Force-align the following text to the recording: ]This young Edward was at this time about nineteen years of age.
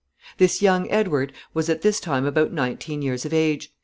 ]This 0.39 0.63
young 0.63 0.89
Edward 0.89 1.31
was 1.53 1.69
at 1.69 1.83
this 1.83 1.99
time 1.99 2.25
about 2.25 2.51
nineteen 2.51 3.03
years 3.03 3.23
of 3.23 3.35
age. 3.35 3.71